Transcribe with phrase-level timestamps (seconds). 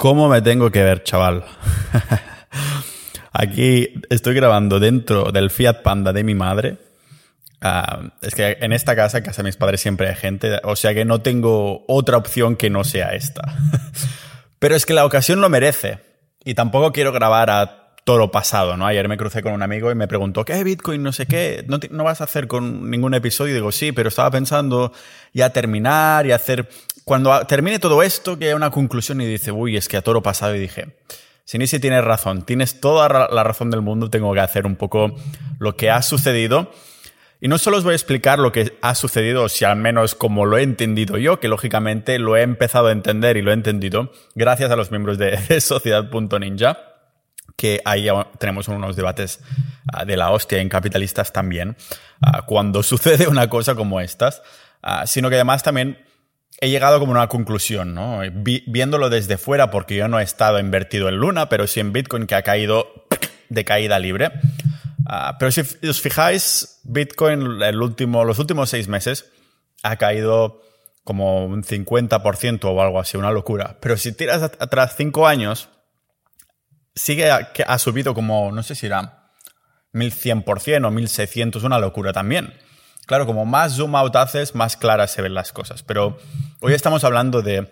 [0.00, 1.44] ¿Cómo me tengo que ver, chaval?
[3.34, 6.78] Aquí estoy grabando dentro del Fiat Panda de mi madre.
[7.60, 10.94] Ah, es que en esta casa, casa de mis padres, siempre hay gente, o sea
[10.94, 13.42] que no tengo otra opción que no sea esta.
[14.58, 15.98] Pero es que la ocasión lo merece.
[16.46, 18.86] Y tampoco quiero grabar a toro pasado, ¿no?
[18.86, 21.02] Ayer me crucé con un amigo y me preguntó, ¿qué Bitcoin?
[21.02, 23.52] No sé qué, ¿no, no vas a hacer con ningún episodio?
[23.52, 24.92] Y digo, sí, pero estaba pensando
[25.34, 26.70] ya terminar y hacer...
[27.04, 30.22] Cuando termine todo esto, que haya una conclusión y dice, uy, es que a toro
[30.22, 30.96] pasado y dije,
[31.44, 35.16] Sinisi tienes razón, tienes toda la razón del mundo, tengo que hacer un poco
[35.58, 36.70] lo que ha sucedido.
[37.40, 40.44] Y no solo os voy a explicar lo que ha sucedido, si al menos como
[40.44, 44.12] lo he entendido yo, que lógicamente lo he empezado a entender y lo he entendido
[44.34, 46.78] gracias a los miembros de, de Sociedad.ninja,
[47.56, 48.08] que ahí
[48.38, 49.40] tenemos unos debates
[49.92, 51.76] ah, de la hostia en capitalistas también,
[52.22, 54.40] ah, cuando sucede una cosa como estas,
[54.82, 55.98] ah, sino que además también
[56.60, 58.20] he llegado como a una conclusión, ¿no?
[58.32, 62.26] viéndolo desde fuera, porque yo no he estado invertido en Luna, pero sí en Bitcoin,
[62.26, 63.06] que ha caído
[63.48, 64.30] de caída libre.
[65.06, 69.30] Ah, pero si os fijáis, Bitcoin los últimos seis meses
[69.82, 70.62] ha caído
[71.02, 73.78] como un 50% o algo así, una locura.
[73.80, 75.70] Pero si tiras atrás cinco años,
[76.94, 79.32] sigue que ha subido como, no sé si era
[79.94, 82.52] 1100% o 1600, una locura también.
[83.10, 85.82] Claro, como más zoom out haces, más claras se ven las cosas.
[85.82, 86.16] Pero
[86.60, 87.68] hoy estamos hablando de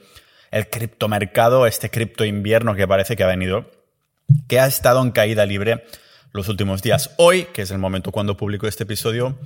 [0.51, 3.71] el criptomercado, este cripto invierno que parece que ha venido,
[4.49, 5.85] que ha estado en caída libre
[6.33, 7.15] los últimos días.
[7.19, 9.39] Hoy, que es el momento cuando publico este episodio,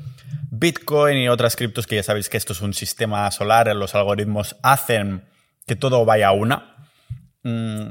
[0.51, 4.57] Bitcoin y otras criptos, que ya sabéis que esto es un sistema solar, los algoritmos
[4.63, 5.29] hacen
[5.67, 6.89] que todo vaya a una,
[7.43, 7.89] mm,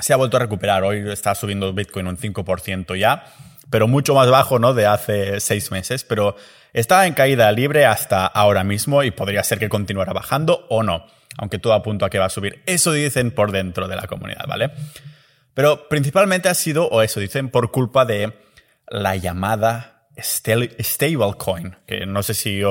[0.00, 0.82] se ha vuelto a recuperar.
[0.84, 3.24] Hoy está subiendo Bitcoin un 5% ya,
[3.70, 4.74] pero mucho más bajo ¿no?
[4.74, 6.04] de hace seis meses.
[6.04, 6.36] Pero
[6.72, 11.06] Está en caída libre hasta ahora mismo y podría ser que continuara bajando o no,
[11.36, 12.62] aunque todo apunta a que va a subir.
[12.66, 14.70] Eso dicen por dentro de la comunidad, ¿vale?
[15.52, 18.38] Pero principalmente ha sido, o eso dicen, por culpa de
[18.88, 22.62] la llamada stablecoin, que no sé si,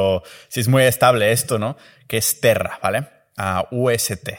[0.48, 1.76] si es muy estable esto, ¿no?
[2.08, 3.09] Que es Terra, ¿vale?
[3.72, 4.30] UST,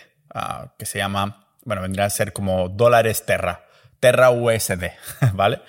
[0.78, 3.66] que se llama, bueno, vendría a ser como dólares Terra,
[4.00, 4.84] Terra USD,
[5.34, 5.60] ¿vale?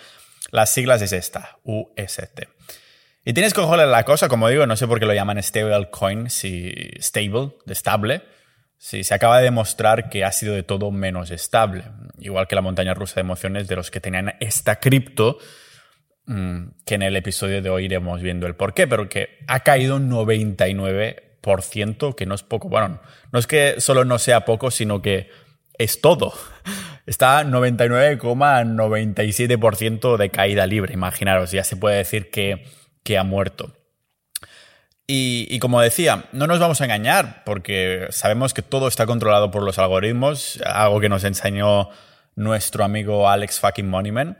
[0.51, 2.47] Las siglas es esta, UST.
[3.23, 6.29] Y tienes que cogerle la cosa, como digo, no sé por qué lo llaman stablecoin,
[6.29, 8.23] si stable, de estable,
[8.77, 11.83] si se acaba de demostrar que ha sido de todo menos estable.
[12.17, 15.37] Igual que la montaña rusa de emociones de los que tenían esta cripto,
[16.25, 19.59] mm, que en el episodio de hoy iremos viendo el por qué, pero que ha
[19.59, 22.69] caído un 99%, que no es poco.
[22.69, 23.01] Bueno,
[23.31, 25.29] no es que solo no sea poco, sino que
[25.83, 26.33] es todo.
[27.05, 30.93] Está 99,97% de caída libre.
[30.93, 32.65] Imaginaros, ya se puede decir que
[33.03, 33.73] que ha muerto.
[35.13, 39.61] Y, como decía, no nos vamos a engañar porque sabemos que todo está controlado por
[39.61, 41.89] los algoritmos, algo que nos enseñó
[42.35, 44.37] nuestro amigo Alex fucking Moneyman,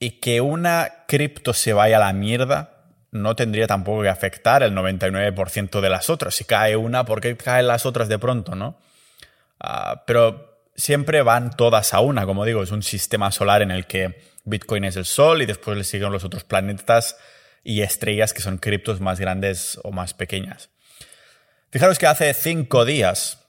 [0.00, 4.74] y que una cripto se vaya a la mierda no tendría tampoco que afectar el
[4.74, 6.34] 99% de las otras.
[6.34, 8.76] Si cae una, ¿por qué caen las otras de pronto, no?
[9.60, 13.86] Ah, pero siempre van todas a una, como digo, es un sistema solar en el
[13.86, 17.16] que Bitcoin es el Sol y después le siguen los otros planetas
[17.62, 20.70] y estrellas que son criptos más grandes o más pequeñas.
[21.70, 23.46] Fijaros que hace cinco días,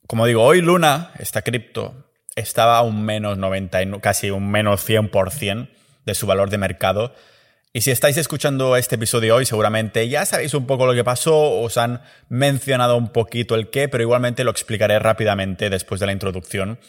[0.07, 2.05] Como digo, hoy Luna, esta cripto,
[2.35, 5.69] estaba a un menos 90, casi un menos 100%
[6.05, 7.15] de su valor de mercado.
[7.73, 11.59] Y si estáis escuchando este episodio hoy, seguramente ya sabéis un poco lo que pasó,
[11.59, 16.11] os han mencionado un poquito el qué, pero igualmente lo explicaré rápidamente después de la
[16.11, 16.79] introducción,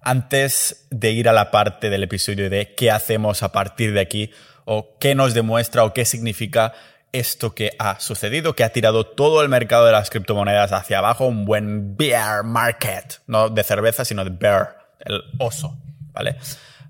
[0.00, 4.30] antes de ir a la parte del episodio de qué hacemos a partir de aquí,
[4.64, 6.72] o qué nos demuestra o qué significa
[7.12, 11.26] esto que ha sucedido, que ha tirado todo el mercado de las criptomonedas hacia abajo,
[11.26, 15.76] un buen bear market, no de cerveza, sino de bear, el oso,
[16.12, 16.36] ¿vale?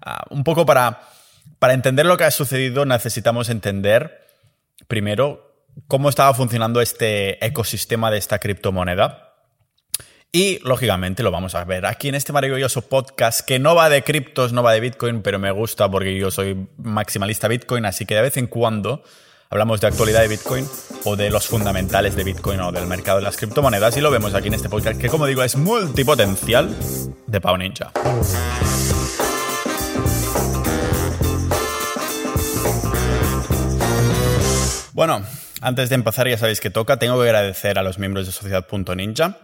[0.03, 1.01] Ah, un poco para
[1.61, 4.27] para entender lo que ha sucedido necesitamos entender,
[4.89, 5.55] primero,
[5.87, 9.35] cómo estaba funcionando este ecosistema de esta criptomoneda.
[10.33, 14.03] Y, lógicamente, lo vamos a ver aquí en este maravilloso podcast que no va de
[14.03, 18.15] criptos, no va de Bitcoin, pero me gusta porque yo soy maximalista Bitcoin, así que
[18.15, 19.05] de vez en cuando
[19.53, 20.65] hablamos de actualidad de Bitcoin
[21.05, 24.33] o de los fundamentales de Bitcoin o del mercado de las criptomonedas y lo vemos
[24.35, 26.73] aquí en este podcast que, como digo, es multipotencial
[27.27, 27.91] de Pau Ninja.
[34.93, 35.23] Bueno,
[35.61, 39.39] antes de empezar ya sabéis que toca, tengo que agradecer a los miembros de Sociedad.ninja.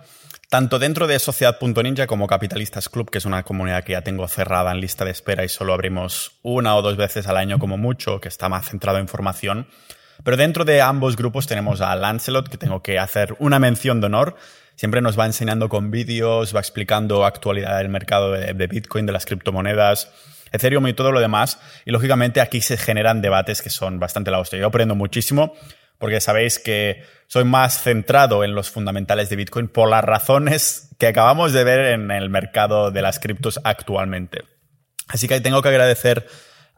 [0.49, 4.71] tanto dentro de Sociedad.ninja como Capitalistas Club, que es una comunidad que ya tengo cerrada
[4.73, 8.21] en lista de espera y solo abrimos una o dos veces al año como mucho,
[8.21, 9.67] que está más centrado en formación.
[10.23, 14.07] Pero dentro de ambos grupos tenemos a Lancelot, que tengo que hacer una mención de
[14.07, 14.37] honor.
[14.77, 19.27] Siempre nos va enseñando con vídeos, va explicando actualidad del mercado de, Bitcoin, de las
[19.27, 20.11] criptomonedas,
[20.53, 21.59] Ethereum y todo lo demás.
[21.85, 24.59] Y lógicamente aquí se generan debates que son bastante la hostia.
[24.59, 25.55] Yo aprendo muchísimo
[25.99, 31.09] porque sabéis que soy más centrado en los fundamentales de Bitcoin por las razones que
[31.09, 34.45] acabamos de ver en el mercado de las criptos actualmente.
[35.09, 36.27] Así que tengo que agradecer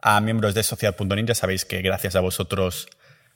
[0.01, 1.35] a miembros de Sociedad.ninja.
[1.35, 2.87] Sabéis que gracias a vosotros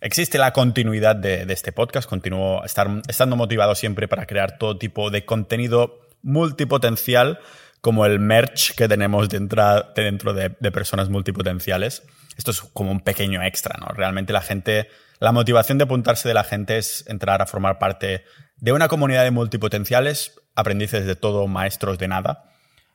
[0.01, 2.07] existe la continuidad de, este podcast.
[2.07, 7.39] Continúo estar, estando motivado siempre para crear todo tipo de contenido multipotencial,
[7.81, 12.03] como el merch que tenemos dentro, dentro de, de personas multipotenciales.
[12.38, 13.88] Esto es como un pequeño extra, ¿no?
[13.88, 14.88] Realmente la gente
[15.24, 18.25] la motivación de apuntarse de la gente es entrar a formar parte
[18.57, 22.51] de una comunidad de multipotenciales, aprendices de todo, maestros de nada.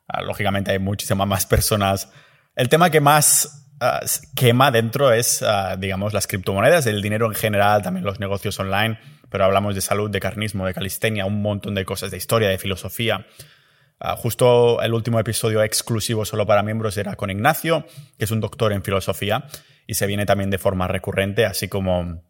[0.06, 2.10] Ah, lógicamente hay muchísimas más personas.
[2.54, 4.00] El tema que más ah,
[4.36, 8.98] quema dentro es, ah, digamos, las criptomonedas, el dinero en general, también los negocios online,
[9.30, 12.58] pero hablamos de salud, de carnismo, de calistenia, un montón de cosas, de historia, de
[12.58, 13.26] filosofía.
[14.18, 17.86] Justo el último episodio exclusivo solo para miembros era con Ignacio,
[18.18, 19.46] que es un doctor en filosofía,
[19.86, 22.22] y se viene también de forma recurrente, así como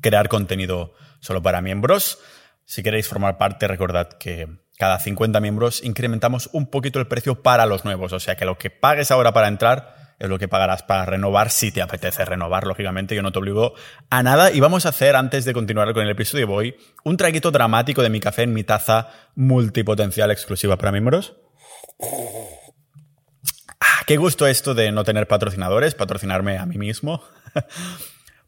[0.00, 2.18] crear contenido solo para miembros.
[2.64, 7.64] Si queréis formar parte, recordad que cada 50 miembros incrementamos un poquito el precio para
[7.64, 10.82] los nuevos, o sea que lo que pagues ahora para entrar es lo que pagarás
[10.82, 13.74] para renovar si te apetece renovar, lógicamente yo no te obligo
[14.10, 17.50] a nada y vamos a hacer antes de continuar con el episodio hoy un traguito
[17.50, 21.36] dramático de mi café en mi taza multipotencial exclusiva para miembros.
[23.80, 27.22] Ah, qué gusto esto de no tener patrocinadores, patrocinarme a mí mismo.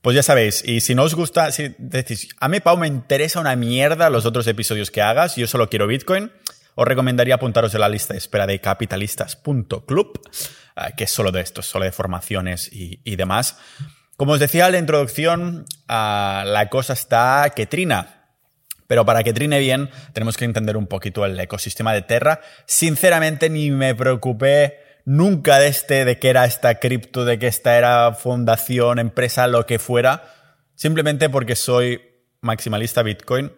[0.01, 3.41] Pues ya sabéis, y si no os gusta, si decís, a mí Pau me interesa
[3.41, 6.31] una mierda los otros episodios que hagas, yo solo quiero Bitcoin,
[6.77, 10.21] os recomendaría apuntaros a la lista de espera de capitalistas.club,
[10.79, 13.59] ah, que es solo de esto, solo de formaciones y, demás.
[14.17, 18.15] Como os decía en la introducción, ah, la cosa está que trina.
[18.87, 22.41] Pero para que trine bien, tenemos que entender un poquito el ecosistema de Terra.
[22.67, 27.77] Sinceramente, ni me preocupé nunca de este, de que era esta cripto, de que esta
[27.77, 30.23] era fundación, empresa, lo que fuera,
[30.75, 32.01] simplemente porque soy
[32.41, 33.53] maximalista Bitcoin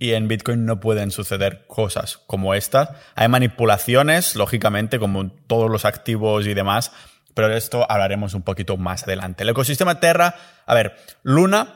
[0.00, 2.88] y en Bitcoin no pueden suceder cosas como estas.
[3.14, 6.90] Hay manipulaciones, lógicamente, como todos los activos y demás,
[7.34, 9.42] pero de esto hablaremos un poquito más adelante.
[9.42, 10.34] El ecosistema Terra,
[10.66, 11.74] a ver, Luna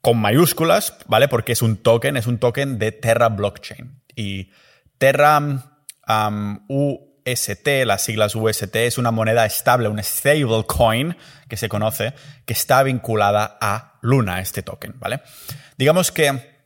[0.00, 1.26] con mayúsculas, ¿vale?
[1.26, 4.02] Porque es un token, es un token de Terra Blockchain.
[4.14, 4.52] Y
[4.98, 11.16] Terra um, UST, las siglas UST, es una moneda estable, un stablecoin
[11.48, 12.14] que se conoce,
[12.46, 15.22] que está vinculada a Luna, este token, ¿vale?
[15.76, 16.57] Digamos que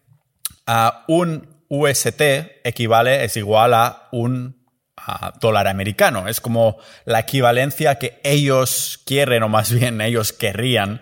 [1.09, 2.21] un UST
[2.65, 4.63] equivale, es igual a un
[5.41, 6.29] dólar americano.
[6.29, 11.01] Es como la equivalencia que ellos quieren, o más bien ellos querrían,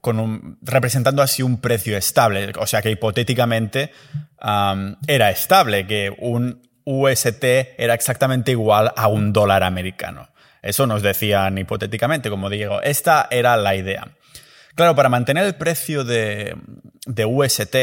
[0.00, 2.52] con representando así un precio estable.
[2.58, 3.90] O sea que hipotéticamente
[5.06, 7.44] era estable, que un UST
[7.78, 10.28] era exactamente igual a un dólar americano.
[10.62, 14.16] Eso nos decían hipotéticamente, como digo, esta era la idea.
[14.74, 16.56] Claro, para mantener el precio de,
[17.06, 17.76] UST,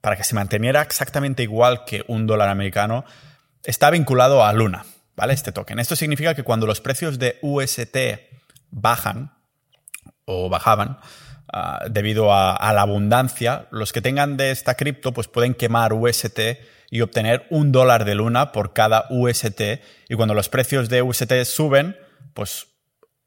[0.00, 3.04] para que se manteniera exactamente igual que un dólar americano,
[3.64, 4.84] está vinculado a Luna,
[5.16, 5.34] ¿vale?
[5.34, 5.78] Este token.
[5.78, 7.96] Esto significa que cuando los precios de UST
[8.70, 9.32] bajan
[10.24, 10.98] o bajaban,
[11.52, 15.92] ah, debido a, a, la abundancia, los que tengan de esta cripto pues pueden quemar
[15.92, 16.40] UST
[16.90, 19.60] y obtener un dólar de Luna por cada UST.
[20.08, 21.96] Y cuando los precios de UST suben,
[22.34, 22.66] pues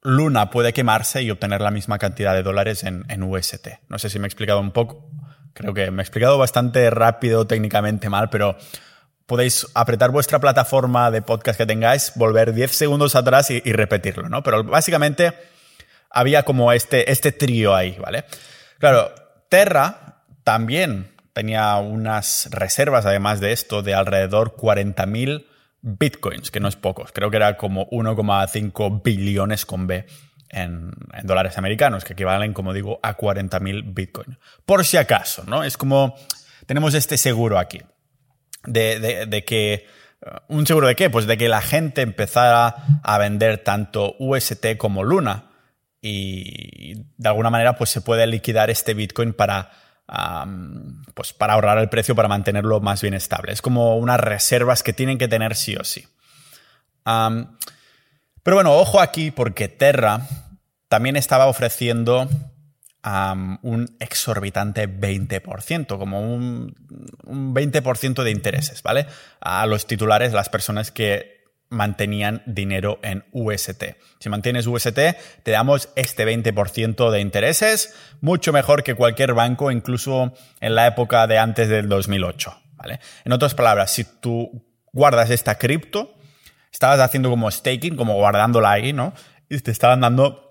[0.04, 3.68] Luna puede quemarse y obtener la misma cantidad de dólares en, UST.
[3.88, 5.10] No sé si me he explicado un poco.
[5.54, 8.58] Creo que me he explicado bastante rápido, técnicamente mal, pero
[9.26, 14.44] podéis apretar vuestra plataforma de podcast que tengáis, volver 10 segundos atrás y, repetirlo, ¿no?
[14.44, 15.34] Pero básicamente
[16.10, 18.26] había como este, este trío ahí, ¿vale?
[18.80, 19.14] Claro,
[19.50, 25.46] Terra también tenía unas reservas, además de esto, de alrededor 40.000
[25.82, 27.12] bitcoins, que no es pocos.
[27.12, 30.06] Creo que era como 1,5 billones con B
[30.54, 30.92] en,
[31.24, 34.38] dólares americanos, que equivalen, como digo, a 40.000 bitcoins.
[34.66, 35.64] Por si acaso, ¿no?
[35.64, 36.16] Es como,
[36.66, 37.82] tenemos este seguro aquí,
[38.66, 39.88] de, de que...
[40.22, 41.10] Uh, ¿Un seguro de qué?
[41.10, 45.52] Pues de que la gente empezara a vender tanto UST como Luna
[46.00, 49.72] y de alguna manera pues se puede liquidar este Bitcoin para
[51.14, 53.54] pues para ahorrar el precio, para mantenerlo más bien estable.
[53.54, 56.06] Es como unas reservas que tienen que tener sí o sí.
[58.44, 60.28] Pero bueno, ojo aquí porque Terra
[60.90, 62.30] también estaba ofreciendo
[63.64, 66.76] un exorbitante 20%, como un,
[67.26, 69.08] un 20% de intereses, ¿vale?
[69.42, 73.84] A los titulares, las personas que mantenían dinero en UST.
[74.20, 75.00] Si mantienes UST,
[75.44, 81.28] te damos este 20% de intereses, mucho mejor que cualquier banco, incluso en la época
[81.28, 82.56] de antes del 2008.
[82.76, 83.00] ¿vale?
[83.26, 86.16] En otras palabras, si tú guardas esta cripto,
[86.74, 89.14] estabas haciendo como staking, como guardándola ahí, ¿no?
[89.48, 90.50] Y te estaban dando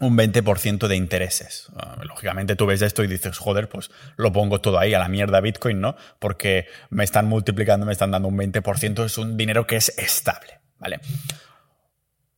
[0.00, 1.68] un 20% de intereses.
[1.76, 5.08] Ah, lógicamente tú ves esto y dices, joder, pues lo pongo todo ahí a la
[5.08, 5.96] mierda Bitcoin, ¿no?
[6.18, 10.60] Porque me están multiplicando, me están dando un 20%, es un dinero que es estable,
[10.78, 11.00] ¿vale?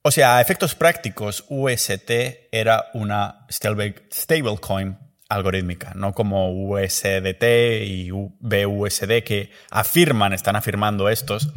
[0.02, 2.11] O sea, a efectos prácticos, UST
[2.52, 7.43] era una stablecoin algorítmica, no como USDT
[7.85, 11.52] y BUSD que afirman, están afirmando estos,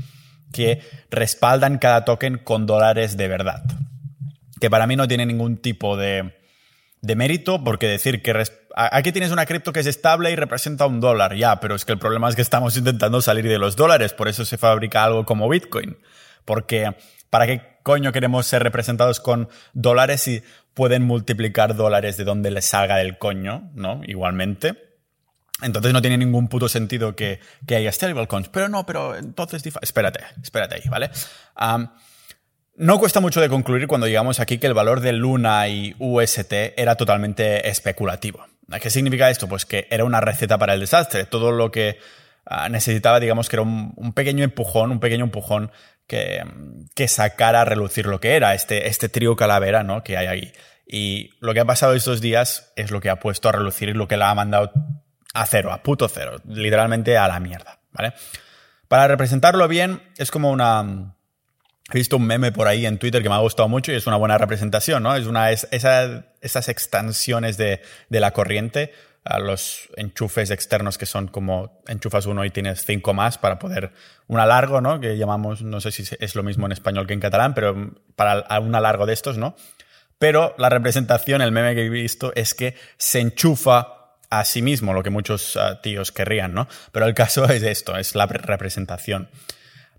[0.52, 3.64] que respaldan cada token con dólares de verdad
[4.60, 6.34] que para mí no tiene ningún tipo de,
[7.02, 8.44] mérito, porque decir que
[8.76, 11.94] aquí tienes una cripto que es estable y representa un dólar, ya, pero es que
[11.94, 15.26] el problema es que estamos intentando salir de los dólares, por eso se fabrica algo
[15.26, 15.98] como Bitcoin.
[16.46, 16.96] Porque,
[17.30, 22.66] ¿para qué coño queremos ser representados con dólares si pueden multiplicar dólares de donde les
[22.66, 24.02] salga del coño, ¿no?
[24.06, 24.89] Igualmente.
[25.62, 28.50] Entonces no tiene ningún puto sentido que, que haya stablecoins.
[28.50, 29.64] Pero no, pero entonces...
[29.82, 31.12] Espérate, espérate ahí, ¿vale?
[32.76, 36.54] No cuesta mucho de concluir cuando llegamos aquí que el valor de Luna y UST
[36.78, 38.46] era totalmente especulativo.
[38.82, 39.50] ¿Qué significa esto?
[39.50, 41.26] Pues que era una receta para el desastre.
[41.26, 41.98] Todo lo que
[42.46, 45.72] ah, necesitaba, digamos que era un, pequeño empujón, un pequeño empujón
[46.08, 46.42] que,
[46.96, 50.02] que, sacara a relucir lo que era este, este trío calavera ¿no?
[50.04, 50.54] que hay ahí.
[50.88, 53.94] Y lo que ha pasado estos días es lo que ha puesto a relucir y
[53.94, 54.72] lo que la ha mandado
[55.34, 57.80] a cero, a puto cero, literalmente a la mierda.
[57.92, 58.14] ¿vale?
[58.88, 61.16] Para representarlo bien, es como una
[61.92, 64.06] He visto un meme por ahí en Twitter que me ha gustado mucho y es
[64.06, 65.16] una buena representación, ¿no?
[65.16, 68.94] Es una, es, esas extensiones de, de, la corriente,
[69.24, 73.92] a los enchufes externos que son como enchufas uno y tienes cinco más para poder,
[74.28, 75.00] una largo, ¿no?
[75.00, 78.60] Que llamamos, no sé si es lo mismo en español que en catalán, pero para
[78.60, 79.56] un largo de estos, ¿no?
[80.20, 83.99] Pero la representación, el meme que he visto es que se enchufa
[84.30, 86.68] a sí mismo, lo que muchos ah, tíos querrían, ¿no?
[86.92, 89.30] Pero el caso es esto, es la representación.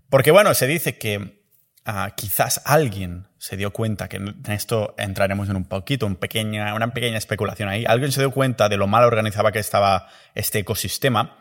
[0.09, 1.41] Porque bueno, se dice que
[1.83, 7.17] Ah, quizás alguien se dio cuenta, que en esto entraremos en un poquito, una pequeña
[7.17, 11.39] especulación ahí, alguien se dio cuenta de lo mal organizado que estaba este ecosistema.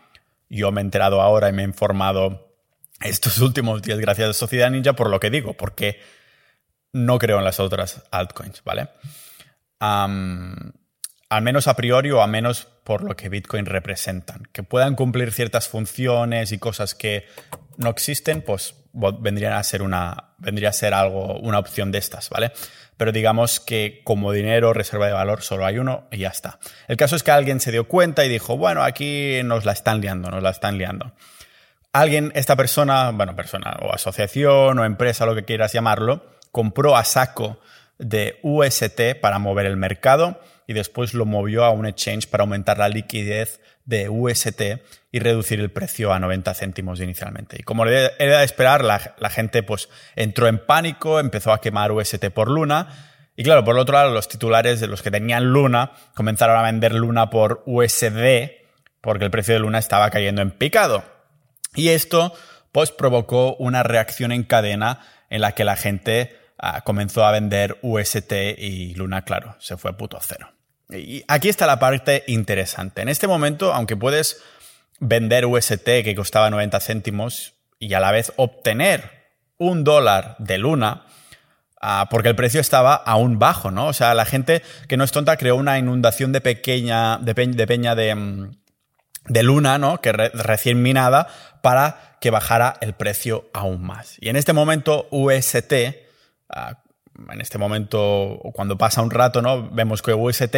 [0.48, 2.56] Yo me he enterado ahora y me he informado
[3.02, 6.00] estos últimos días gracias a Sociedad Ninja por lo que digo, porque
[6.92, 8.88] no creo en las otras altcoins, ¿vale?
[11.30, 14.48] Al menos a priori o a menos por lo que Bitcoin representan.
[14.52, 17.26] Que puedan cumplir ciertas funciones y cosas que
[17.76, 22.28] no existen, pues vendría a ser una, vendría a ser algo, una opción de estas,
[22.30, 22.50] ¿vale?
[22.96, 26.58] Pero digamos que como dinero, reserva de valor, solo hay uno y ya está.
[26.88, 30.00] El caso es que alguien se dio cuenta y dijo, bueno, aquí nos la están
[30.00, 31.12] liando, nos la están liando.
[31.92, 37.04] Alguien, esta persona, bueno, persona o asociación o empresa, lo que quieras llamarlo, compró a
[37.04, 37.60] saco
[37.98, 42.78] de UST para mover el mercado y después lo movió a un exchange para aumentar
[42.78, 44.62] la liquidez de UST
[45.10, 47.56] y reducir el precio a 90 céntimos inicialmente.
[47.58, 52.24] Y como era de esperar, la, gente pues entró en pánico, empezó a quemar UST
[52.26, 52.86] por Luna.
[53.34, 56.94] Y claro, por otro lado, los titulares de los que tenían Luna comenzaron a vender
[56.94, 58.52] Luna por USD
[59.00, 61.02] porque el precio de Luna estaba cayendo en picado.
[61.74, 62.32] Y esto
[62.70, 65.00] pues provocó una reacción en cadena
[65.30, 69.90] en la que la gente ah, comenzó a vender UST y Luna, claro, se fue
[69.90, 70.52] a puto cero.
[70.92, 73.02] Y aquí está la parte interesante.
[73.02, 74.42] En este momento, aunque puedes
[74.98, 79.20] vender UST que costaba 90 céntimos y a la vez obtener
[79.56, 81.06] un dólar de Luna,
[81.80, 83.86] ah, porque el precio estaba aún bajo, ¿no?
[83.86, 87.94] O sea, la gente que no es tonta creó una inundación de pequeña, de, peña
[87.94, 88.50] de, mm,
[89.26, 90.00] de Luna, ¿no?
[90.00, 91.28] Que recién minada
[91.62, 94.16] para que bajara el precio aún más.
[94.20, 95.72] Y en este momento UST,
[97.32, 99.68] en este momento, cuando pasa un rato, ¿no?
[99.70, 100.56] Vemos que UST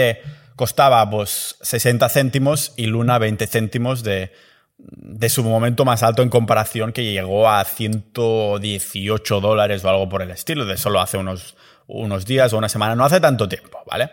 [0.56, 4.32] costaba pues, 60 céntimos y Luna 20 céntimos de,
[4.78, 10.22] de su momento más alto en comparación, que llegó a 118 dólares o algo por
[10.22, 13.82] el estilo, de solo hace unos, unos días o una semana, no hace tanto tiempo,
[13.86, 14.10] ¿vale?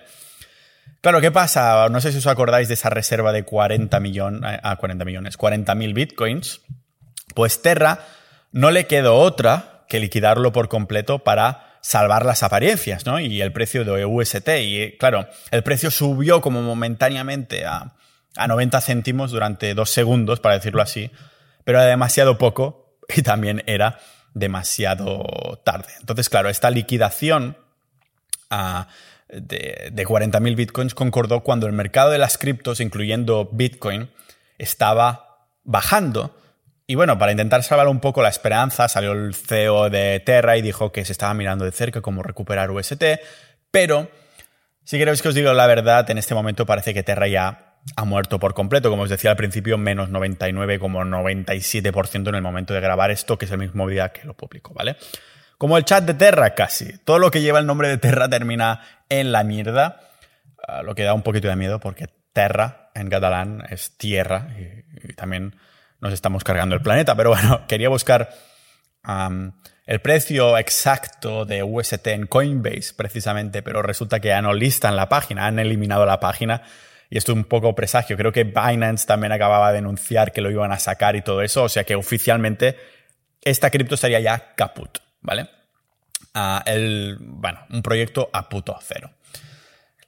[1.02, 1.88] Claro, ¿qué pasa?
[1.90, 5.74] No sé si os acordáis de esa reserva de 40 millones, a 40 millones, 40
[5.76, 6.62] mil bitcoins.
[7.34, 8.00] Pues Terra
[8.52, 13.20] no le quedó otra que liquidarlo por completo para salvar las apariencias, ¿no?
[13.20, 14.50] Y el precio de UST.
[14.62, 17.94] Y claro, el precio subió como momentáneamente a,
[18.36, 21.12] a 90 céntimos durante dos segundos, para decirlo así,
[21.64, 24.00] pero era demasiado poco y también era
[24.34, 25.90] demasiado tarde.
[26.00, 27.58] Entonces, claro, esta liquidación
[28.50, 28.88] ah,
[29.28, 34.10] de, de 40.000 bitcoins concordó cuando el mercado de las criptos, incluyendo Bitcoin,
[34.58, 36.36] estaba bajando.
[36.90, 40.64] Y bueno, para intentar salvar un poco la esperanza, salió el CEO de Terra y
[40.64, 43.04] dijo que se estaba mirando de cerca cómo recuperar UST,
[43.70, 44.10] pero
[44.84, 48.06] si queréis que os diga la verdad, en este momento parece que Terra ya ha
[48.06, 53.12] muerto por completo, como os decía al principio, menos 99,97% en el momento de grabar
[53.12, 54.96] esto, que es el mismo día que lo publico, ¿vale?
[55.60, 56.98] Como el chat de Terra casi.
[57.06, 60.00] Todo lo que lleva el nombre de Terra termina en la mierda,
[60.68, 65.14] ah, lo que da un poquito de miedo porque Terra en catalán es tierra y,
[65.14, 65.54] también
[66.02, 68.30] nos estamos cargando el planeta, pero bueno, quería buscar
[69.86, 75.10] el precio exacto de UST en Coinbase precisamente, pero resulta que ya no listan la
[75.10, 76.62] página, han eliminado la página
[77.10, 78.16] y esto es un poco presagio.
[78.18, 81.64] Creo que Binance también acababa de anunciar que lo iban a sacar y todo eso,
[81.64, 82.78] o sea que oficialmente
[83.42, 85.50] esta cripto estaría ya caput, ¿vale?
[86.34, 89.12] Ah, el, bueno, un proyecto a puto cero.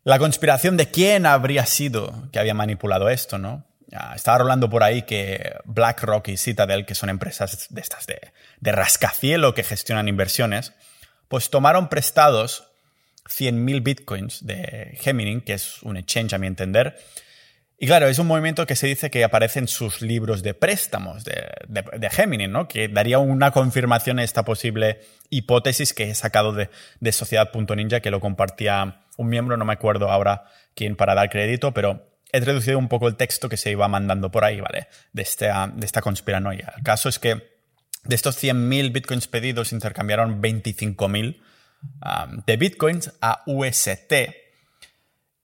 [0.03, 3.65] La conspiración de quién habría sido que había manipulado esto, ¿no?
[4.15, 8.19] Estaba rolando por ahí que BlackRock y Citadel, que son empresas de estas de,
[8.59, 10.73] de rascacielo que gestionan inversiones,
[11.27, 12.71] pues tomaron prestados
[13.25, 16.97] 100.000 bitcoins de Gemini, que es un exchange a mi entender.
[17.77, 21.23] Y claro, es un movimiento que se dice que aparece en sus libros de préstamos
[21.23, 22.67] de, de, Gemini, ¿no?
[22.67, 24.99] Que daría una confirmación a esta posible
[25.31, 26.69] hipótesis que he sacado de,
[26.99, 30.43] de Sociedad.ninja, que lo compartía un miembro, no me acuerdo ahora
[30.75, 34.31] quién para dar crédito, pero he traducido un poco el texto que se iba mandando
[34.31, 34.87] por ahí, ¿vale?
[35.13, 36.73] De esta, de esta conspiranoia.
[36.77, 37.51] El caso es que
[38.03, 44.13] de estos 100.000 bitcoins pedidos intercambiaron 25.000 um, de bitcoins a UST.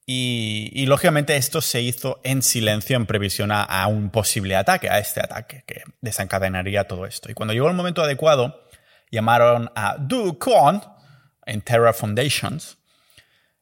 [0.10, 5.20] Y, lógicamente esto se hizo en silencio en previsión a, un posible ataque, a este
[5.20, 7.30] ataque que desencadenaría todo esto.
[7.30, 8.64] Y cuando llegó el momento adecuado,
[9.12, 10.38] llamaron a Do
[11.46, 12.77] en Terra Foundations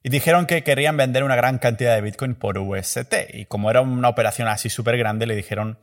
[0.06, 3.12] y dijeron que querían vender una gran cantidad de Bitcoin por UST.
[3.34, 5.80] Y como era una operación así súper grande, le dijeron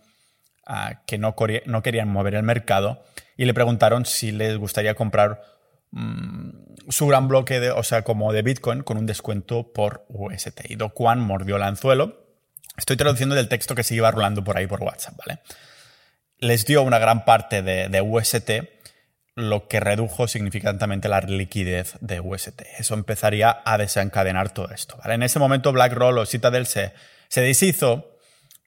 [0.64, 3.02] ah, que no, querían mover el mercado
[3.36, 5.42] y le preguntaron si les gustaría comprar
[5.90, 6.50] mm,
[6.88, 10.70] su gran bloque, de, o sea, como de Bitcoin con un descuento por UST.
[10.70, 12.24] Y Do Kwon mordió el anzuelo.
[12.76, 15.40] Estoy traduciendo del texto que se iba rolando por ahí por WhatsApp, ¿vale?
[16.38, 18.50] Les dio una gran parte de, de UST
[19.34, 22.62] lo que redujo significativamente la liquidez de UST.
[22.78, 24.98] Eso empezaría a desencadenar todo esto.
[25.04, 26.92] En ese momento BlackRock o Citadel se,
[27.34, 28.18] deshizo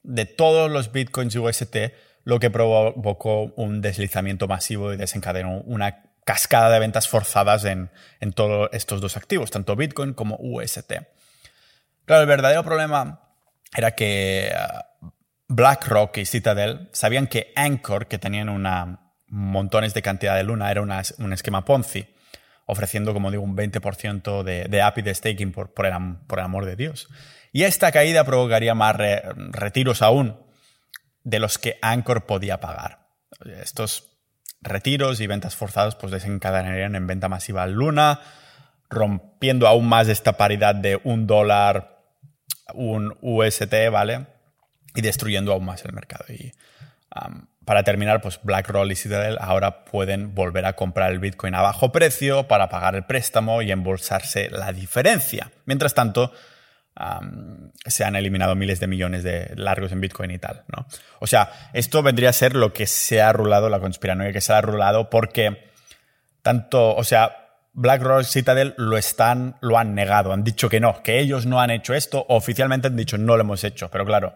[0.03, 1.75] de todos los bitcoins UST,
[2.23, 8.33] lo que provocó un deslizamiento masivo y desencadenó una cascada de ventas forzadas en, en
[8.33, 10.93] todos estos dos activos, tanto Bitcoin como UST.
[12.05, 13.21] Claro, el verdadero problema
[13.75, 15.07] era que uh,
[15.47, 20.81] BlackRock y Citadel sabían que Anchor, que tenían una, montones de cantidad de luna, era
[20.81, 22.07] un esquema Ponzi,
[22.65, 26.75] ofreciendo, como digo, un 20% de, de API de staking por, por, el, amor de
[26.75, 27.07] Dios.
[27.51, 28.95] Y esta caída provocaría más
[29.51, 30.37] retiros aún
[31.23, 33.07] de los que Anchor podía pagar.
[33.61, 34.11] Estos
[34.61, 38.19] retiros y ventas forzadas pues desencadenarían en venta masiva Luna,
[38.89, 42.03] rompiendo aún más esta paridad de un dólar,
[42.73, 44.27] un UST, ¿vale?
[44.95, 46.25] Y destruyendo aún más el mercado.
[46.29, 46.51] Y
[47.65, 51.91] para terminar, pues BlackRock y Citadel ahora pueden volver a comprar el Bitcoin a bajo
[51.91, 55.51] precio para pagar el préstamo y embolsarse la diferencia.
[55.65, 56.31] Mientras tanto,
[57.85, 60.85] se han eliminado miles de millones de largos en Bitcoin y tal, ¿no?
[61.19, 64.53] O sea, esto vendría a ser lo que se ha rulado, la conspiranoia que se
[64.53, 65.71] ha rulado, porque
[66.41, 71.01] tanto, o sea, BlackRock y Citadel lo están, lo han negado, han dicho que no,
[71.03, 74.35] que ellos no han hecho esto, oficialmente han dicho no lo hemos hecho, pero claro,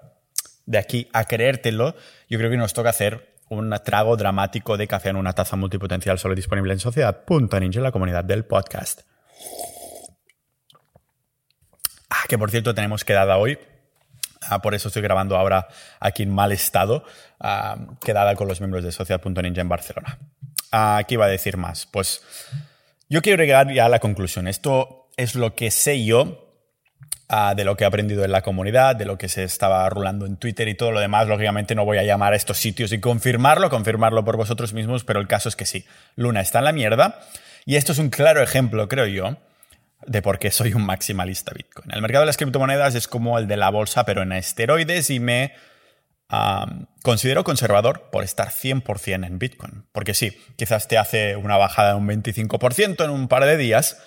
[0.69, 1.95] de aquí a creértelo,
[2.29, 6.19] yo creo que nos toca hacer un trago dramático de café en una taza multipotencial
[6.19, 9.01] solo disponible en Sociedad.ninja la comunidad del podcast.
[12.08, 13.58] Ah, que por cierto tenemos quedada hoy.
[14.47, 15.67] Ah, por eso estoy grabando ahora
[15.99, 17.03] aquí en mal estado.
[17.39, 20.19] Ah, quedada con los miembros de Sociedad.ninja en Barcelona.
[20.71, 21.88] Ah, ¿Qué iba a decir más?
[21.88, 22.21] Pues
[23.10, 24.47] yo quiero llegar ya a la conclusión.
[24.47, 26.48] Esto es lo que sé yo
[27.55, 30.37] de lo que he aprendido en la comunidad, de lo que se estaba rulando en
[30.37, 31.27] Twitter y todo lo demás.
[31.27, 35.19] Lógicamente no voy a llamar a estos sitios y confirmarlo, confirmarlo por vosotros mismos, pero
[35.19, 37.19] el caso es que sí, Luna está en la mierda
[37.65, 39.37] y esto es un claro ejemplo, creo yo,
[40.07, 41.91] de por qué soy un maximalista Bitcoin.
[41.91, 45.19] El mercado de las criptomonedas es como el de la bolsa, pero en esteroides y
[45.19, 45.53] me
[47.03, 49.85] considero conservador por estar 100% en Bitcoin.
[49.91, 54.01] Porque sí, quizás te hace una bajada de un 25% en un par de días,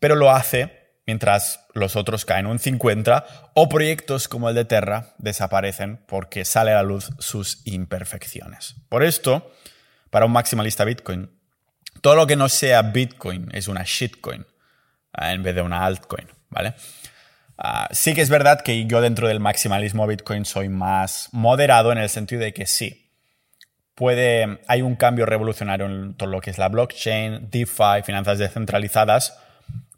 [0.00, 5.14] pero lo hace mientras los otros caen un 50, o proyectos como el de Terra
[5.18, 8.74] desaparecen porque sale a la luz sus imperfecciones.
[8.88, 9.52] Por esto,
[10.10, 11.30] para un maximalista Bitcoin,
[12.00, 16.28] todo lo que no sea Bitcoin es una shitcoin eh, en vez de una altcoin.
[16.50, 16.74] ¿vale?
[17.56, 21.98] Ah, sí que es verdad que yo dentro del maximalismo Bitcoin soy más moderado en
[21.98, 23.10] el sentido de que sí,
[23.94, 29.38] puede, hay un cambio revolucionario en todo lo que es la blockchain, DeFi, finanzas descentralizadas,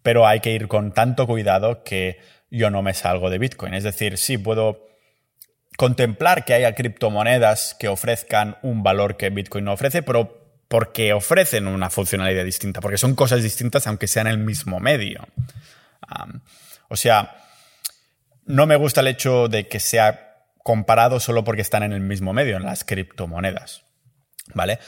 [0.03, 2.19] pero hay que ir con tanto cuidado que
[2.51, 3.75] yo no me salgo de Bitcoin.
[3.75, 4.87] Es decir, sí puedo
[5.77, 11.67] contemplar que haya criptomonedas que ofrezcan un valor que Bitcoin no ofrece, pero porque ofrecen
[11.67, 15.27] una funcionalidad distinta, porque son cosas distintas aunque sean el mismo medio.
[16.89, 17.37] o sea,
[18.45, 22.33] no me gusta el hecho de que sea comparado solo porque están en el mismo
[22.33, 23.85] medio, en las criptomonedas.
[24.55, 24.79] ¿Vale?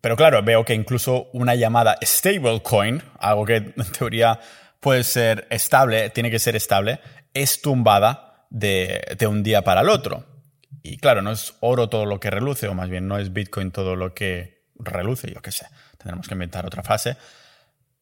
[0.00, 4.40] Pero claro, veo que incluso una llamada stablecoin, algo que en teoría
[4.80, 7.00] puede ser estable, tiene que ser estable,
[7.32, 10.26] es tumbada de, de un día para el otro.
[10.82, 13.70] Y claro, no es oro todo lo que reluce, o más bien no es Bitcoin
[13.70, 15.66] todo lo que reluce, yo qué sé.
[15.96, 17.16] Tendremos que inventar otra frase.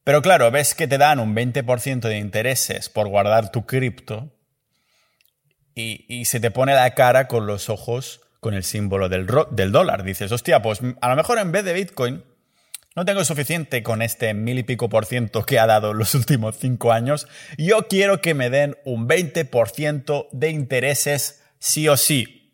[0.05, 4.33] Pero claro, ves que te dan un 20% de intereses por guardar tu cripto
[5.75, 10.03] y, se te pone la cara con los ojos con el símbolo del, del dólar.
[10.03, 12.25] Dices, hostia, pues a lo mejor en vez de Bitcoin
[12.97, 16.57] no tengo suficiente con este mil y pico por ciento que ha dado los últimos
[16.59, 17.29] cinco años.
[17.57, 22.53] Yo quiero que me den un 20% de intereses sí o sí.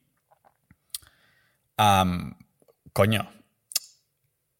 [2.93, 3.33] coño,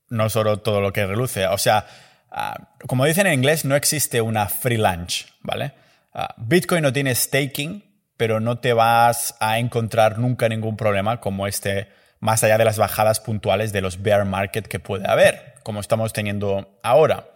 [0.09, 1.47] no solo todo lo que reluce.
[1.47, 1.87] O sea,
[2.31, 5.75] ah, como dicen en inglés, no existe una free lunch, ¿vale?
[6.15, 7.85] Ah, Bitcoin no tiene staking,
[8.19, 11.89] pero no te vas a encontrar nunca ningún problema como este,
[12.21, 16.13] más allá de las bajadas puntuales de los bear market que puede haber, como estamos
[16.13, 17.31] teniendo ahora.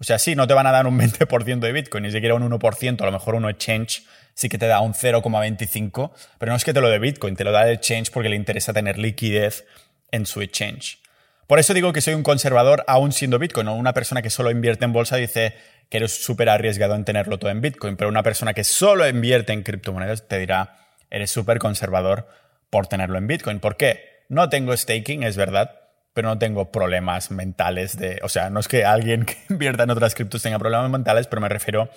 [0.00, 2.42] O sea, sí, no te van a dar un 20% de Bitcoin, ni siquiera un
[2.42, 4.02] 1%, a lo mejor un exchange
[4.34, 7.44] sí que te da un 0,25, pero no es que te lo dé Bitcoin, te
[7.44, 9.64] lo da el exchange porque le interesa tener liquidez
[10.10, 10.98] en su exchange.
[11.46, 14.50] Por eso digo que soy un conservador aún siendo Bitcoin, o una persona que solo
[14.50, 15.54] invierte en bolsa dice
[15.88, 19.52] que eres súper arriesgado en tenerlo todo en Bitcoin, pero una persona que solo invierte
[19.52, 20.76] en criptomonedas te dirá,
[21.10, 22.28] eres súper conservador
[22.70, 23.60] por tenerlo en Bitcoin.
[23.60, 24.24] ¿Por qué?
[24.28, 25.80] No tengo staking, es verdad,
[26.12, 29.90] pero no tengo problemas mentales de, o sea, no es que alguien que invierta en
[29.90, 31.90] otras criptos tenga problemas mentales, pero me refiero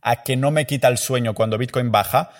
[0.00, 2.30] a que no me quita el sueño cuando Bitcoin baja,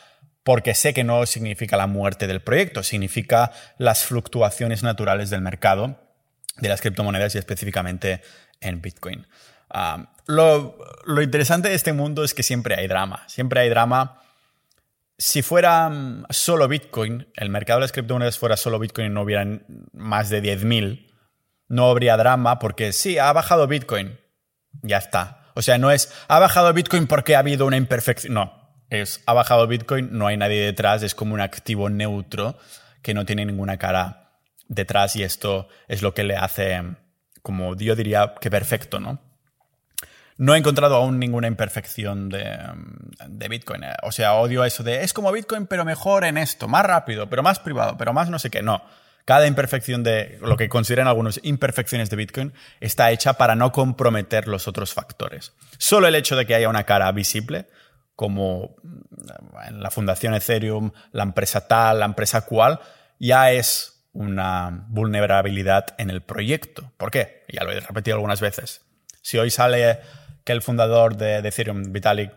[0.42, 5.98] porque sé que no significa la muerte del proyecto, significa las fluctuaciones naturales del mercado
[6.59, 8.20] de las criptomonedas y específicamente
[8.61, 9.26] en Bitcoin.
[10.26, 10.76] Lo,
[11.22, 14.20] interesante de este mundo es que siempre hay drama, siempre hay drama.
[15.18, 19.22] Si fuera mm, solo Bitcoin, el mercado de las criptomonedas fuera solo Bitcoin y no
[19.22, 21.12] hubieran más de 10.000,
[21.68, 24.18] no habría drama porque sí, ha bajado Bitcoin,
[24.82, 25.50] ya está.
[25.54, 29.32] O sea, no es, ha bajado Bitcoin porque ha habido una imperfección, no, es, ha
[29.32, 32.58] bajado Bitcoin, no hay nadie detrás, es como un activo neutro
[33.02, 36.82] que no tiene ninguna cara detrás y esto es lo que le hace,
[37.42, 39.20] como yo diría, que perfecto, ¿no?
[40.37, 42.59] No he encontrado aún ninguna imperfección de,
[43.29, 43.83] de, Bitcoin.
[44.03, 47.42] O sea, odio eso de es como Bitcoin, pero mejor en esto, más rápido, pero
[47.42, 48.62] más privado, pero más no sé qué.
[48.62, 48.83] No.
[49.25, 54.49] Cada imperfección de lo que consideran algunos imperfecciones de Bitcoin está hecha para no comprometer
[54.49, 55.53] los otros factores.
[55.79, 57.66] Solo el hecho de que haya una cara visible,
[58.16, 58.77] como
[59.66, 62.81] en la fundación Ethereum, la empresa tal, la empresa cual,
[63.18, 66.92] ya es una vulnerabilidad en el proyecto.
[66.99, 67.44] ¿Por qué?
[67.49, 68.83] Ya lo he repetido algunas veces.
[69.23, 70.01] Si hoy sale
[70.44, 72.33] que el fundador de, Ethereum, Vitalik,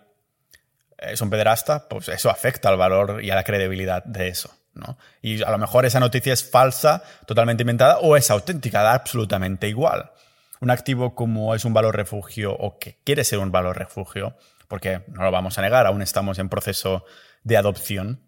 [0.98, 4.52] es un pederasta, pues eso afecta al valor y a la credibilidad de eso.
[4.74, 4.98] ¿no?
[5.22, 9.68] Y a lo mejor esa noticia es falsa, totalmente inventada, o es auténtica, da absolutamente
[9.68, 10.12] igual.
[10.60, 14.36] Un activo como es un valor refugio o que quiere ser un valor refugio,
[14.68, 17.06] porque no lo vamos a negar, aún estamos en proceso
[17.44, 18.22] de adopción,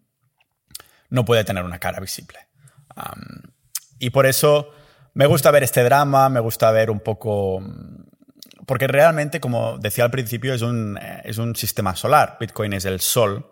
[1.09, 2.49] no puede tener una cara visible
[3.99, 4.71] y por eso
[5.13, 7.61] me gusta ver este drama, me gusta ver un poco...
[8.69, 12.37] Porque realmente, como decía al principio, es un, es un sistema solar.
[12.39, 13.51] Bitcoin es el sol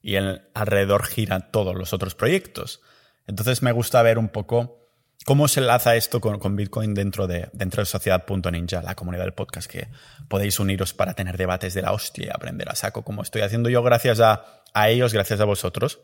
[0.00, 2.80] y alrededor giran todos los otros proyectos.
[3.26, 4.88] Entonces me gusta ver un poco
[5.26, 9.70] cómo se enlaza esto con, Bitcoin dentro de, dentro de Sociedad.ninja, la comunidad del podcast,
[9.70, 9.88] que
[10.28, 13.68] podéis uniros para tener debates de la hostia y aprender a saco, como estoy haciendo
[13.68, 16.00] yo gracias a, a ellos, gracias a vosotros.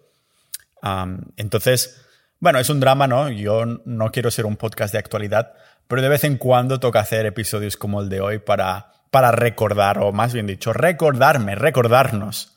[1.39, 2.03] entonces,
[2.41, 3.29] bueno, es un drama, ¿no?
[3.29, 5.53] Yo no quiero ser un podcast de actualidad,
[5.87, 9.99] pero de vez en cuando toca hacer episodios como el de hoy para, para recordar,
[9.99, 12.57] o más bien dicho, recordarme, recordarnos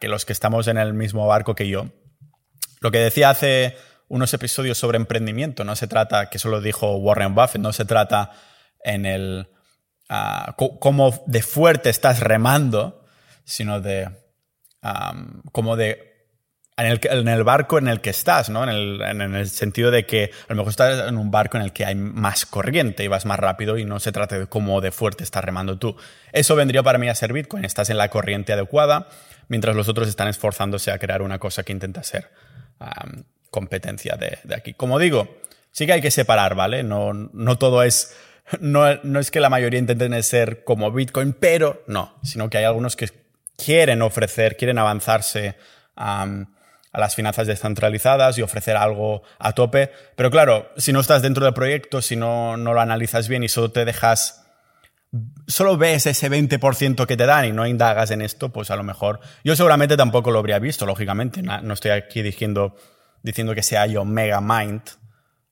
[0.00, 1.86] que los que estamos en el mismo barco que yo.
[2.80, 3.76] Lo que decía hace
[4.08, 7.84] unos episodios sobre emprendimiento, no se trata, que eso lo dijo Warren Buffett, no se
[7.84, 8.32] trata
[8.82, 9.48] en el
[10.56, 13.04] cómo de fuerte estás remando,
[13.44, 14.10] sino de
[15.52, 16.09] cómo de
[16.86, 18.62] en el, barco en el que estás, ¿no?
[18.62, 21.64] En el, en el, sentido de que a lo mejor estás en un barco en
[21.64, 24.80] el que hay más corriente y vas más rápido y no se trata de cómo
[24.80, 25.96] de fuerte estás remando tú.
[26.32, 27.64] Eso vendría para mí a ser Bitcoin.
[27.64, 29.08] Estás en la corriente adecuada
[29.48, 32.30] mientras los otros están esforzándose a crear una cosa que intenta ser
[33.50, 34.72] competencia de, de, aquí.
[34.72, 35.38] Como digo,
[35.72, 36.82] sí que hay que separar, ¿vale?
[36.82, 38.16] No, no todo es...
[38.58, 42.64] No, no es que la mayoría intenten ser como Bitcoin, pero no, sino que hay
[42.64, 43.08] algunos que
[43.56, 45.56] quieren ofrecer, quieren avanzarse
[46.92, 49.90] a las finanzas descentralizadas y ofrecer algo a tope.
[50.16, 53.48] Pero claro, si no estás dentro del proyecto, si no, no lo analizas bien y
[53.48, 54.46] solo te dejas,
[55.46, 58.82] solo ves ese 20% que te dan y no indagas en esto, pues a lo
[58.82, 61.42] mejor yo seguramente tampoco lo habría visto, lógicamente.
[61.42, 62.76] No estoy aquí diciendo,
[63.22, 64.82] diciendo que sea yo mega mind,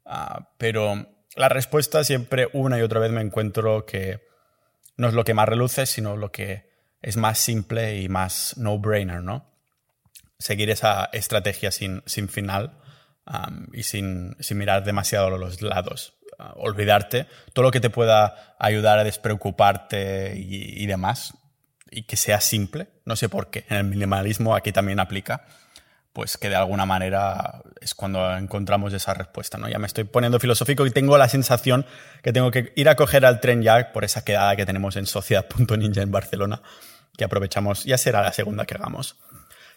[0.06, 4.26] ah, pero la respuesta siempre una y otra vez me encuentro que
[4.96, 6.68] no es lo que más reluce, sino lo que
[7.00, 9.57] es más simple y más no-brainer, ¿no?
[10.38, 12.72] Seguir esa estrategia sin, sin final
[13.72, 16.14] y sin, sin, mirar demasiado los lados.
[16.38, 21.34] Uh, olvidarte todo lo que te pueda ayudar a despreocuparte y, y demás,
[21.90, 22.88] y que sea simple.
[23.04, 23.64] No sé por qué.
[23.68, 25.44] En el minimalismo aquí también aplica
[26.18, 29.68] pues que de alguna manera es cuando encontramos esa respuesta, ¿no?
[29.68, 31.86] Ya me estoy poniendo filosófico y tengo la sensación
[32.24, 35.06] que tengo que ir a coger al tren ya por esa quedada que tenemos en
[35.06, 36.60] Sociedad.ninja en Barcelona,
[37.16, 39.16] que aprovechamos, ya será la segunda que hagamos.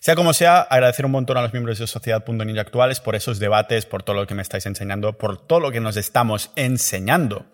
[0.04, 3.86] Sea como sea, agradecer un montón a los miembros de Sociedad.ninja actuales por esos debates,
[3.86, 7.46] por todo lo que me estáis enseñando, por todo lo que nos estamos enseñando.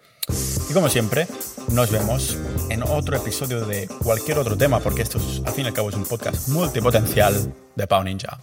[0.70, 1.28] Y como siempre,
[1.74, 2.38] nos vemos
[2.70, 5.96] en otro episodio de cualquier otro tema, porque esto al fin y al cabo es
[5.96, 8.40] un podcast multipotencial de Pau Ninja.